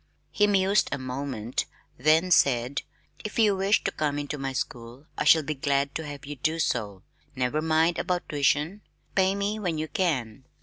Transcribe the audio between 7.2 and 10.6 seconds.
Never mind about tuition, pay me when you can."